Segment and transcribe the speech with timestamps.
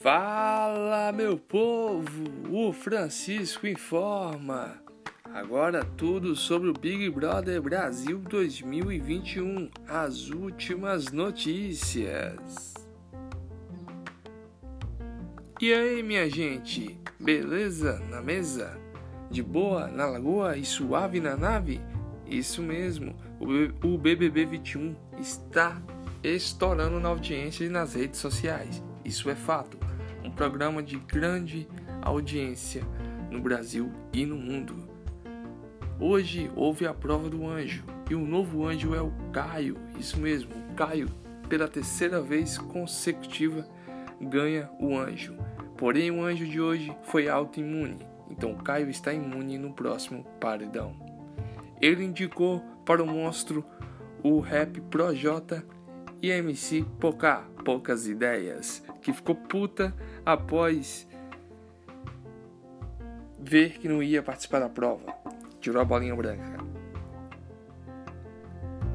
[0.00, 2.06] Fala, meu povo!
[2.48, 4.80] O Francisco informa.
[5.24, 9.68] Agora tudo sobre o Big Brother Brasil 2021.
[9.88, 12.74] As últimas notícias.
[15.60, 17.00] E aí, minha gente?
[17.18, 18.78] Beleza na mesa?
[19.28, 21.80] De boa na lagoa e suave na nave?
[22.28, 25.80] Isso mesmo, o BBB 21 está
[26.22, 28.82] estourando na audiência e nas redes sociais.
[29.04, 29.78] Isso é fato.
[30.22, 31.66] Um programa de grande
[32.02, 32.82] audiência
[33.30, 34.88] no Brasil e no mundo.
[35.98, 39.78] Hoje houve a prova do anjo e o novo anjo é o Caio.
[39.98, 41.08] Isso mesmo, o Caio,
[41.48, 43.66] pela terceira vez consecutiva,
[44.20, 45.34] ganha o anjo.
[45.76, 47.98] Porém, o anjo de hoje foi autoimune,
[48.30, 51.17] então Caio está imune no próximo paredão.
[51.80, 53.64] Ele indicou para o monstro
[54.22, 55.64] o rap Projota
[56.20, 59.94] e MC Poca, Poucas Ideias, que ficou puta
[60.26, 61.06] após
[63.38, 65.14] ver que não ia participar da prova.
[65.60, 66.58] Tirou a bolinha branca.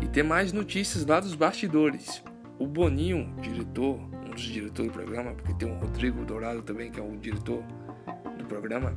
[0.00, 2.22] E tem mais notícias lá dos bastidores.
[2.58, 7.00] O Boninho, diretor, um dos diretores do programa, porque tem o Rodrigo Dourado também, que
[7.00, 7.62] é o diretor
[8.36, 8.96] do programa,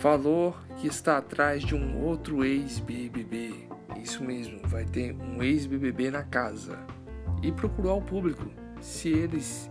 [0.00, 3.52] falou que está atrás de um outro ex-BBB.
[4.02, 6.78] Isso mesmo, vai ter um ex-BBB na casa.
[7.42, 9.68] E procurou ao público se eles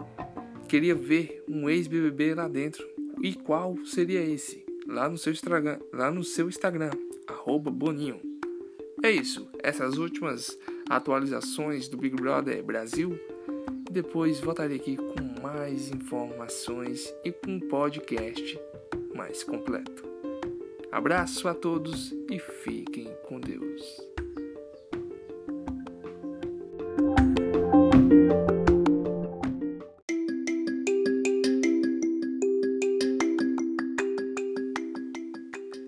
[0.68, 2.88] queriam ver um ex-BBB lá dentro.
[3.24, 4.64] E qual seria esse?
[4.88, 6.92] Lá no seu Instagram, lá no seu Instagram,
[7.72, 8.20] Boninho.
[9.04, 10.58] É isso, essas últimas
[10.88, 13.20] atualizações do Big Brother Brasil.
[13.90, 18.60] Depois voltarei aqui com mais informações e com um podcast
[19.16, 20.19] mais completo.
[20.92, 24.10] Abraço a todos e fiquem com Deus.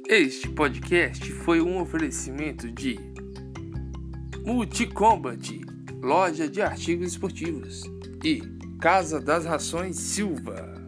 [0.08, 3.00] Este podcast foi um oferecimento de
[4.46, 5.62] Multicombat,
[6.00, 7.84] loja de artigos esportivos,
[8.24, 8.42] e
[8.80, 10.81] Casa das Rações Silva.